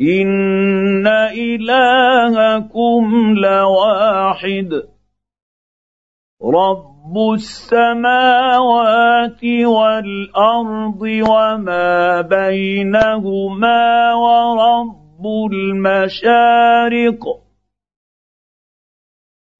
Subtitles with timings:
[0.00, 3.04] ان الهكم
[3.38, 4.70] لواحد
[6.42, 8.94] رب السماوات
[9.44, 17.24] والارض وما بينهما ورب المشارق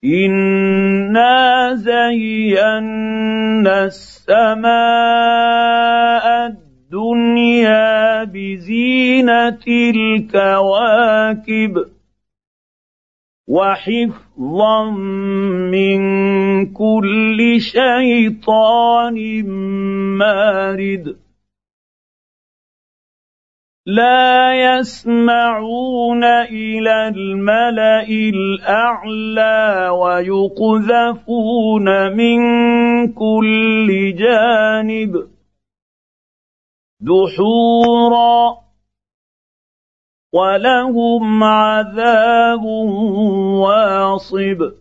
[0.05, 3.05] انا زينا
[3.85, 4.74] السماء
[9.24, 9.64] بزينه
[9.96, 11.74] الكواكب
[13.48, 14.91] وحفظا
[15.70, 16.01] من
[16.73, 19.46] كل شيطان
[20.18, 21.16] مارد.
[23.87, 31.37] لا يسمعون إلى الملأ الأعلى ويقذفون
[32.16, 32.38] من
[33.12, 35.29] كل جانب
[37.01, 38.63] دحورا.
[40.35, 42.65] ولهم عذاب
[43.63, 44.73] واصب.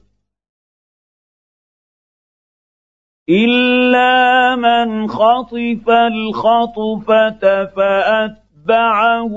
[3.29, 9.33] الا من خطف الخطفه فاتبعه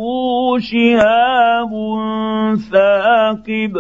[0.58, 1.72] شهاب
[2.72, 3.74] ثاقب.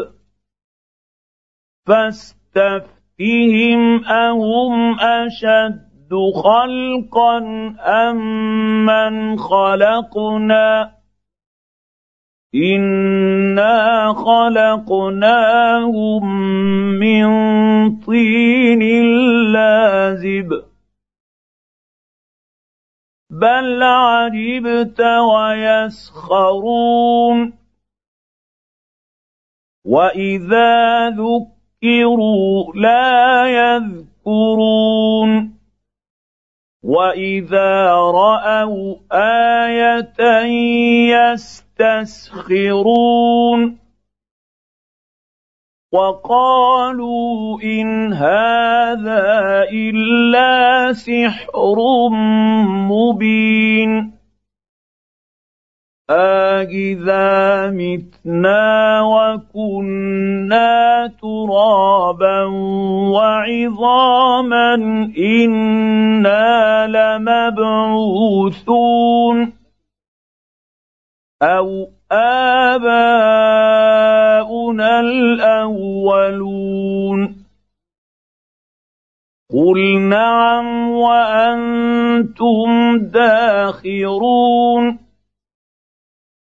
[1.86, 7.38] فاستفتهم اهم اشد خلقا
[7.80, 8.16] أم
[8.86, 10.95] من خلقنا
[12.54, 16.24] انا خلقناهم
[16.98, 17.26] من
[18.00, 18.82] طين
[19.52, 20.48] لازب
[23.30, 25.00] بل عجبت
[25.80, 26.98] ويسخرون
[29.84, 35.56] واذا ذكروا لا يذكرون
[36.82, 40.00] واذا راوا إيه
[41.80, 43.78] يستسخرون
[45.92, 52.08] وقالوا إن هذا إلا سحر
[52.90, 54.16] مبين.
[56.10, 60.72] أإذا متنا وكنا
[61.22, 62.44] ترابا
[63.12, 64.74] وعظاما
[65.18, 68.16] إنا لمبعوثون.
[71.42, 72.90] أو آباؤنا
[75.00, 76.56] الأولون
[79.52, 84.98] قل نعم وأنتم داخرون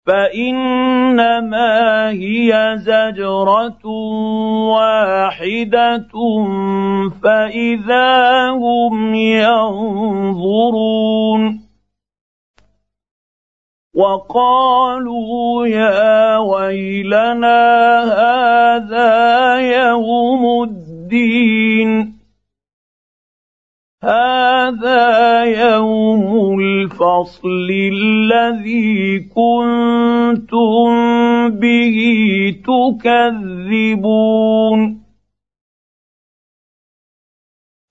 [0.08, 3.86] فانما هي زجره
[4.68, 6.12] واحدة
[7.24, 10.84] فاذا هم ينظرون
[13.94, 17.60] وقالوا يا ويلنا
[18.04, 19.14] هذا
[19.60, 22.14] يوم الدين.
[24.04, 30.90] هذا يوم الفصل الذي كنتم
[31.50, 31.98] به
[33.04, 34.24] تكذبون.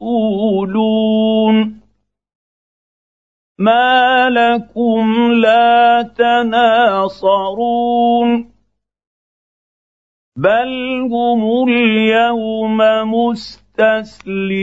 [0.00, 1.80] مسئولون
[3.58, 7.50] ما لكم لا تناصرون
[10.36, 12.78] بل هم اليوم
[13.14, 14.56] مستسلمون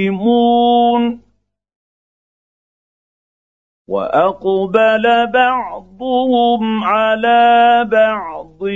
[3.87, 8.67] وأقبل بعضهم على بعض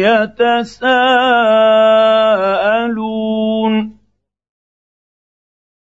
[0.00, 0.76] يتساءلون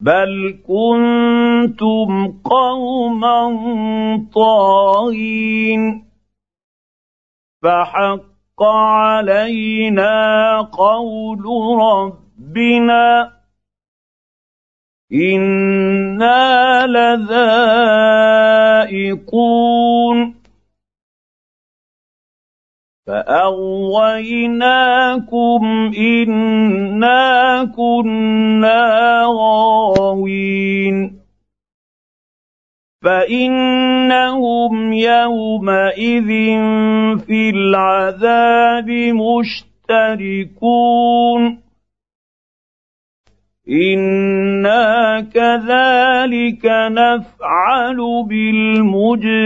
[0.00, 3.38] بل كنتم قوما
[4.34, 6.06] طاغين
[7.62, 11.44] فحق علينا قول
[11.80, 13.32] ربنا
[15.12, 16.86] أنا
[18.86, 20.35] لذائقون
[23.06, 24.42] فاغويناكم
[25.98, 30.96] انا كنا غاوين
[33.02, 36.28] فانهم يومئذ
[37.26, 38.90] في العذاب
[39.90, 40.86] مشتركون
[43.70, 47.96] أنا كذلك نفعل
[48.28, 49.36] بالمجرمين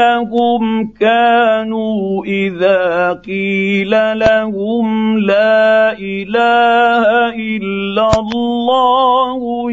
[0.00, 9.72] انهم كانوا إذا قيل لهم لا إله إلا الله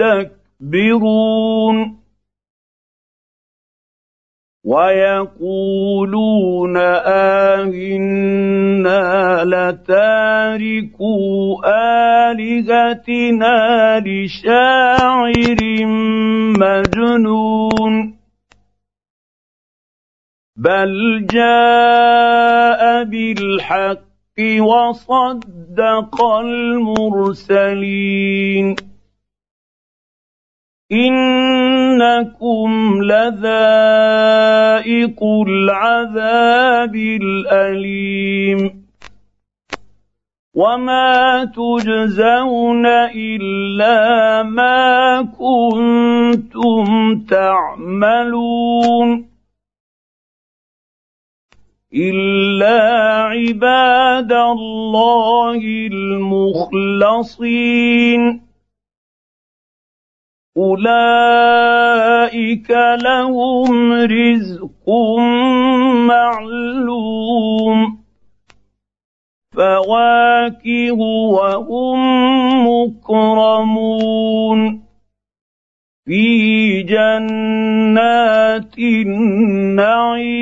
[0.00, 1.18] يستكبرون
[4.64, 5.96] ويقولون
[7.56, 8.24] آهنا
[9.44, 11.38] لتاركوا
[12.30, 13.56] آلهتنا
[14.06, 15.60] لشاعر
[16.60, 18.17] مجنون
[20.58, 23.98] بل جاء بالحق
[24.60, 26.22] وصدق
[27.44, 27.96] المرسلين
[30.92, 32.70] انكم
[33.02, 33.38] لذائق
[35.46, 38.88] العذاب الاليم
[40.54, 46.84] وما تجزون الا ما كنتم
[47.30, 49.27] تعملون
[51.94, 52.82] الا
[53.24, 55.60] عباد الله
[56.72, 57.28] المخلصين
[60.56, 61.90] اولئك
[63.02, 64.90] لهم رزق
[66.08, 67.98] معلوم
[69.56, 71.00] فواكه
[71.32, 71.98] وهم
[72.68, 74.60] مكرمون
[76.06, 80.38] في جنات النعيم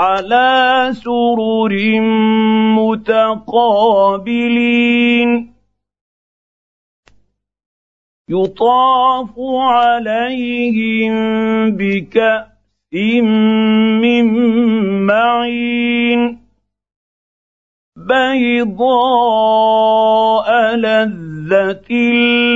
[0.00, 2.00] على سرر
[2.78, 5.30] متقابلين.
[8.28, 9.30] يطاف
[9.60, 11.14] عليهم
[11.70, 12.94] بكأس
[14.02, 14.26] من
[15.06, 16.40] معين.
[17.96, 21.92] بيضاء لذة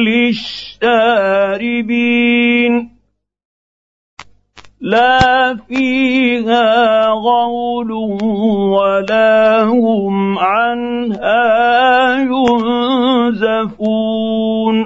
[0.06, 2.94] للشاربين.
[4.84, 7.92] لا فيها غول
[8.76, 11.42] ولا هم عنها
[13.32, 14.76] ينزفون.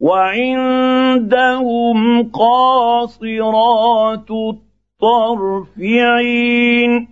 [0.00, 1.98] وعندهم
[2.30, 7.08] قاصرات الطرف عين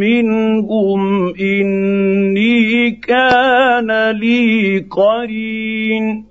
[0.00, 6.29] منهم إني كان لي قرين.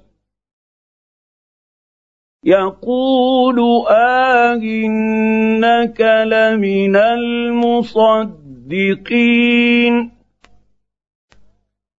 [2.43, 8.39] يقول آه إنك لمن المصدقين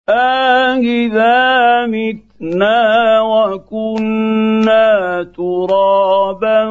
[0.08, 4.88] آه إذا متنا وكنا
[5.36, 6.68] ترابا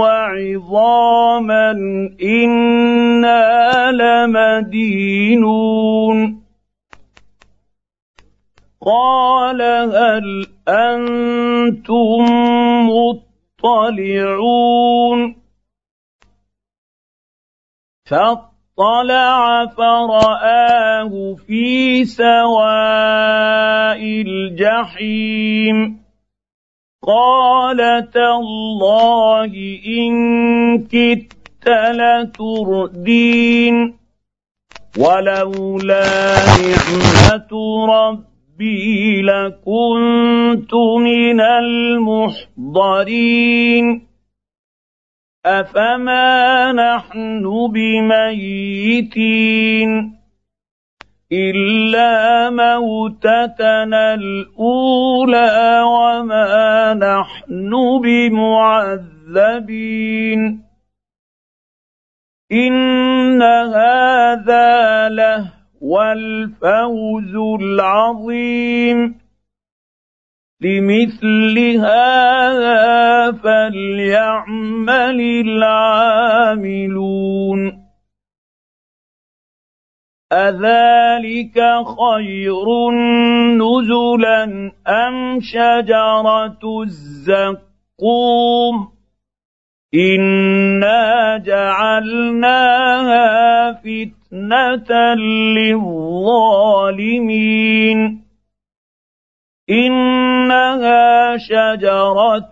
[0.00, 1.70] وعظاما
[2.22, 5.40] إنا لمدينون
[8.80, 12.24] قال هل أنتم
[13.62, 15.36] مطلعون.
[18.10, 26.04] فاطلع فرآه في سواء الجحيم.
[27.06, 29.52] قال تالله
[29.86, 33.96] إن كدت لتردين.
[34.98, 37.52] ولولا نعمة
[38.60, 41.40] ربي لكنت من
[42.60, 43.06] المحضرين
[45.46, 49.40] افما نحن بميتين
[51.32, 57.70] الا موتتنا الاولى وما نحن
[58.02, 59.60] بمعذبين
[62.52, 65.59] ان هذا لهو
[66.12, 69.20] الفوز العظيم.
[70.60, 76.80] لمثل هذا فليعمل العاملون.
[80.32, 81.60] أذلك
[81.98, 82.90] خير
[83.56, 88.74] نزلا أم شجرة الزقوم؟
[89.94, 93.20] إنا جعلناها
[94.32, 95.14] فتنه
[96.74, 97.98] للظالمين
[99.70, 102.50] انها شجره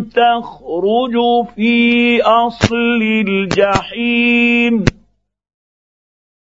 [0.00, 4.84] تخرج في اصل الجحيم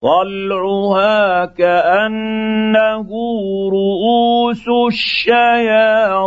[0.02, 3.08] طلعها كانه
[3.70, 6.26] رؤوس الشياطين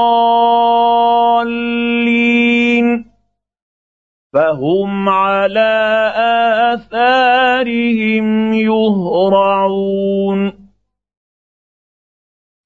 [4.34, 6.13] فهم على
[6.74, 10.54] آثارهم يهرعون.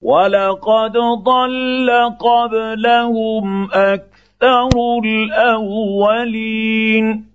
[0.02, 4.70] ولقد ضل قبلهم أكثر
[5.06, 7.35] الأولين.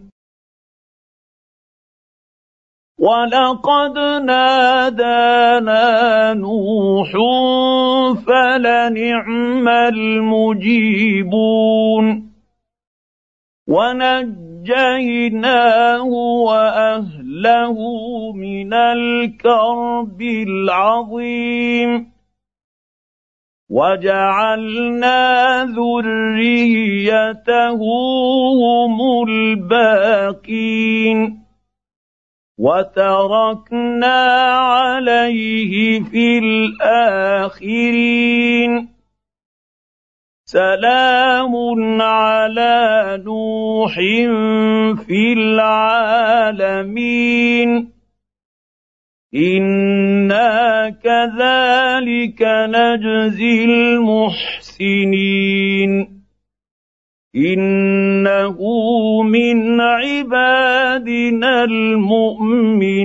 [3.01, 5.83] ولقد نادانا
[6.33, 7.11] نوح
[8.27, 12.05] فلنعم المجيبون
[13.67, 14.43] ونجيناه
[16.45, 17.75] واهله
[18.35, 22.11] من الكرب العظيم
[23.69, 25.19] وجعلنا
[25.65, 27.79] ذريته
[28.61, 28.97] هم
[29.29, 31.40] الباقين
[32.61, 34.21] وتركنا
[34.53, 37.81] عليه في الآخرين.
[40.45, 41.53] سلام
[42.01, 43.95] على نوح
[45.07, 46.71] في العالمين.
[49.35, 55.60] إنا كذلك نجزي المحسنين.
[57.35, 58.57] انه
[59.23, 63.01] من عبادنا المؤمنين.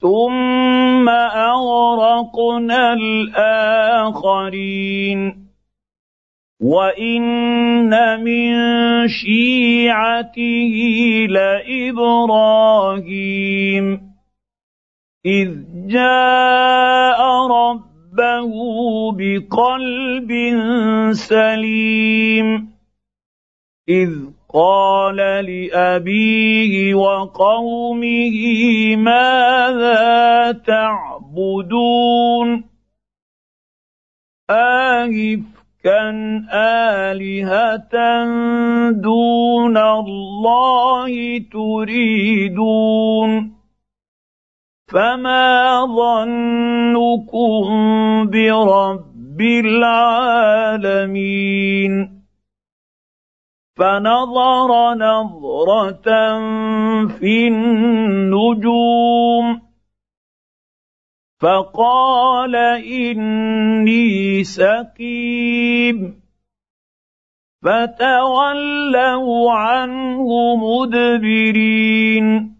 [0.00, 4.30] ثم اغرقنا الاخرين.
[6.60, 8.52] وان من
[9.08, 10.74] شيعته
[11.30, 12.40] لابراهيم.
[15.26, 15.50] اذ
[15.86, 17.19] جاء
[18.20, 20.30] ربه بقلب
[21.12, 22.70] سليم.
[23.88, 24.10] إذ
[24.54, 28.36] قال لأبيه وقومه
[28.96, 32.64] ماذا تعبدون؟
[34.50, 36.10] آهفكا
[36.52, 38.24] آلهة
[38.90, 43.30] دون الله تريدون؟
[44.90, 47.62] فما ظنكم
[48.30, 51.12] برب العالمين
[53.76, 56.08] فنظر نظره
[57.06, 59.46] في النجوم
[61.40, 66.20] فقال اني سقيم
[67.62, 72.59] فتولوا عنه مدبرين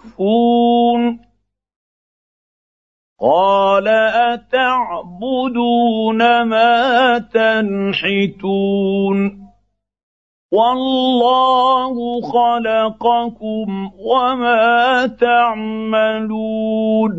[3.21, 3.87] قال
[4.33, 9.17] أتعبدون ما تنحتون.
[10.53, 17.11] والله خلقكم وما تعملون.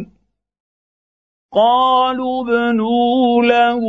[1.52, 3.80] قالوا ابنوا له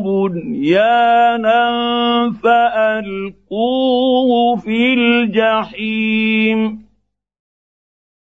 [0.00, 1.70] بنيانا
[2.44, 6.87] فألقوه في الجحيم.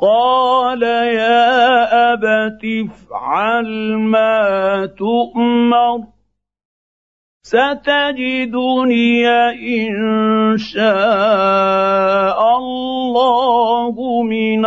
[0.00, 5.98] قال يا أبت افعل ما تؤمر
[7.42, 9.92] ستجدني إن
[10.56, 14.66] شاء الله من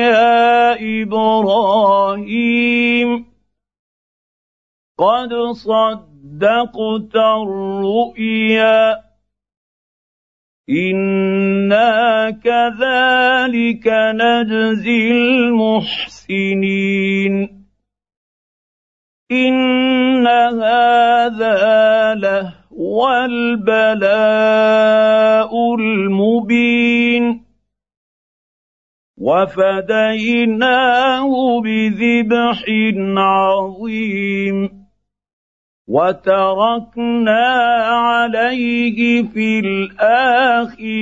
[0.01, 2.29] يا إبراهيم
[4.97, 8.81] قد صدقت الرؤيا
[10.69, 13.87] إنا كذلك
[14.21, 15.11] نجزي
[15.51, 16.55] المحسنين.
[19.31, 22.60] إن هذا لهو
[23.25, 24.41] البلاء
[25.75, 27.45] المبين
[29.21, 30.81] وفديناه
[31.61, 32.63] بذبح
[33.17, 34.81] عظيم
[35.87, 37.45] وتركنا
[37.85, 41.01] عليه في الآخرين.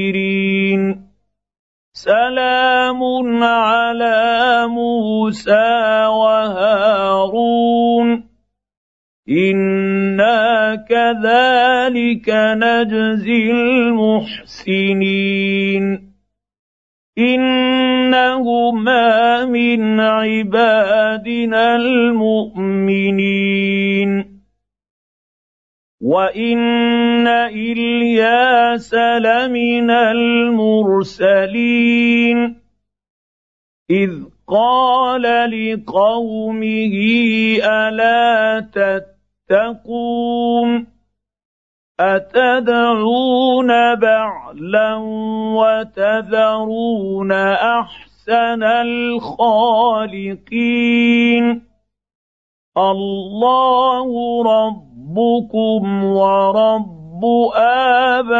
[1.98, 3.02] سلام
[3.42, 8.08] على موسى وهارون.
[9.28, 15.84] أنا كذلك نجزي المحسنين.
[17.18, 23.57] انهما من عبادنا المؤمنين.
[26.00, 31.58] وان الياس لمن المرسلين
[33.90, 34.10] اذ
[34.46, 36.94] قال لقومه
[37.64, 38.60] الا
[39.48, 40.86] تتقون
[42.00, 44.94] اتدعون بعلا
[45.58, 50.28] وتذرون احسن الخالقين
[52.76, 54.06] الله
[55.08, 57.24] ربكم ورب
[57.56, 58.36] آبائكم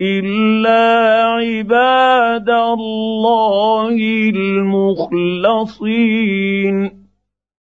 [0.00, 3.96] إلا عباد الله
[4.34, 6.97] المخلصين.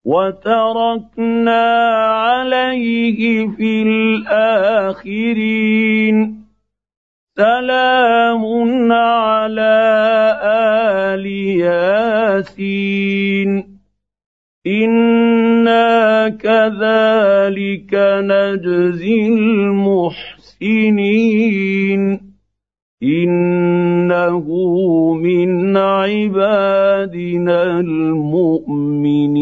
[0.05, 1.63] وتركنا
[2.27, 3.83] عليه في
[4.93, 6.43] الاخرين
[7.37, 8.45] سلام
[8.93, 9.75] على
[11.15, 11.27] ال
[11.67, 13.51] ياسين
[14.67, 19.29] أنا كذلك نجزي
[20.63, 22.33] المحسنين
[23.03, 24.47] انه
[25.15, 29.42] من عبادنا المؤمنين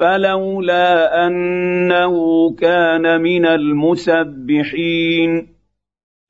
[0.00, 2.14] فلولا أنه
[2.54, 5.48] كان من المسبحين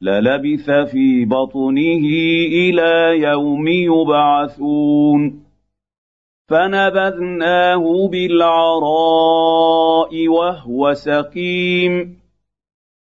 [0.03, 2.05] للبث في بطنه
[2.53, 5.45] إلى يوم يبعثون
[6.49, 9.49] فنبذناه بالعراء
[10.29, 12.21] وهو سقيم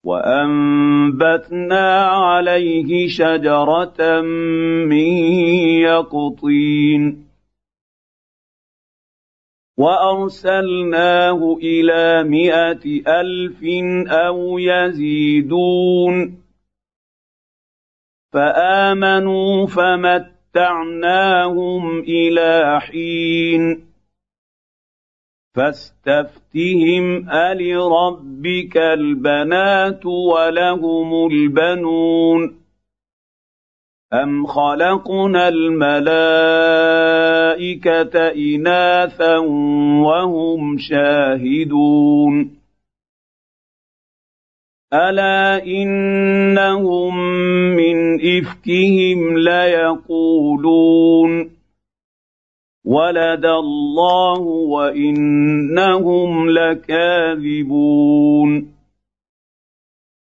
[0.04, 4.20] وأنبتنا عليه شجرة
[4.84, 5.08] من
[5.80, 7.27] يقطين
[9.78, 13.62] وأرسلناه إلى مائه ألف
[14.08, 16.42] أو يزيدون.
[18.32, 20.38] فآمنوا فمتعناهم
[22.00, 23.88] إلى حين.
[25.56, 32.67] فاستفتهم ألربك البنات ولهم البنون.
[34.12, 36.18] ام خلقنا الملائكه
[38.28, 39.36] اناثا
[40.02, 42.58] وهم شاهدون
[44.92, 47.16] الا انهم
[47.76, 50.90] من افكهم ليقولون
[52.84, 54.40] ولد الله
[54.72, 57.98] وانهم لكاذبون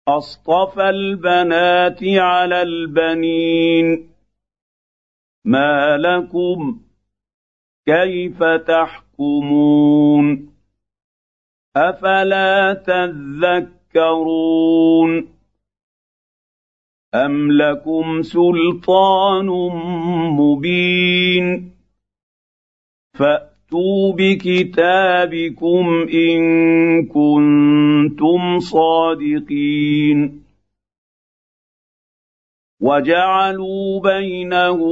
[0.09, 4.11] اصطفى البنات على البنين
[5.45, 6.81] ما لكم
[7.87, 10.55] كيف تحكمون
[11.77, 12.75] افلا
[13.95, 15.29] تذكرون
[17.15, 19.47] ام لكم سلطان
[20.39, 21.75] مبين
[23.71, 26.41] فاتوا بكتابكم ان
[27.07, 30.43] كنتم صادقين
[32.81, 34.83] وجعلوا بينه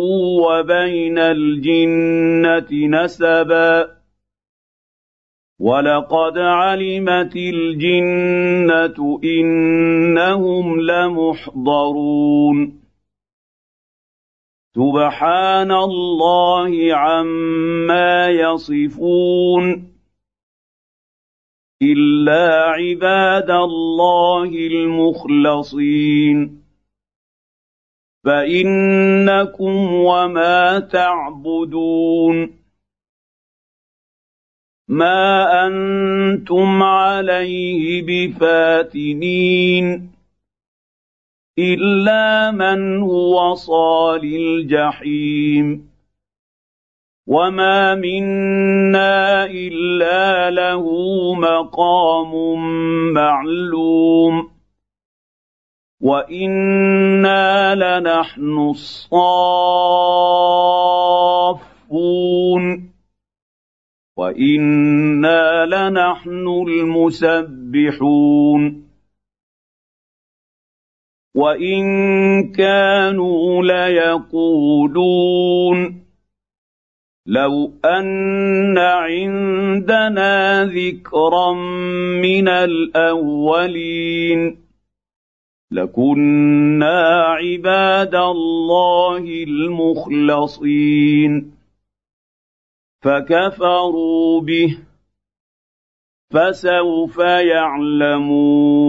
[0.42, 3.98] وبين الجنه نسبا
[5.60, 12.08] ولقد علمت الجنه انهم لمحضرون
[14.74, 19.92] سبحان الله عما يصفون
[21.83, 26.38] الا عباد الله المخلصين
[28.24, 32.59] فانكم وما تعبدون
[34.88, 39.85] ما أنتم عليه بفاتنين
[41.59, 45.88] الا من هو صال الجحيم
[47.27, 50.85] وما منا الا له
[51.35, 52.33] مقام
[53.12, 54.51] معلوم
[56.01, 59.68] وأنا لنحن الصافون
[64.16, 68.09] وأنا لنحن المسبحون
[71.38, 75.09] وان كانوا ليقولون
[77.27, 81.53] لو ان عندنا ذكرا
[82.22, 83.88] من الاولين
[85.70, 90.92] لكنا عباد الله المخلصين
[93.03, 94.79] فكفروا به
[96.31, 97.18] فسوف
[97.55, 98.88] يعلمون